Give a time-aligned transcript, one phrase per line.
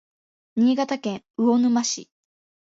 [0.55, 2.09] 新潟県魚沼市